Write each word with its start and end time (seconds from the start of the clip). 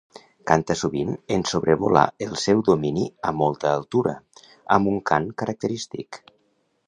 Canta 0.51 0.75
sovint 0.77 1.11
en 1.35 1.43
sobrevolar 1.49 2.05
el 2.27 2.31
seu 2.45 2.63
domini 2.71 3.03
a 3.31 3.35
molta 3.41 3.75
altura, 3.81 4.15
amb 4.77 4.93
un 4.95 4.97
cant 5.11 5.29
característic. 5.43 6.23